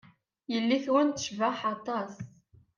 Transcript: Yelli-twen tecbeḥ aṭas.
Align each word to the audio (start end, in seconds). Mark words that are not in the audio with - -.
Yelli-twen 0.51 1.07
tecbeḥ 1.09 1.57
aṭas. 1.73 2.13